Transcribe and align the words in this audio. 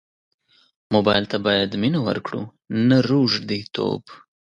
موبایل 0.93 1.25
ته 1.31 1.37
باید 1.45 1.71
مینه 1.81 1.99
ورکړو 2.07 2.41
نه 2.87 2.97
روږديتوب. 3.09 4.01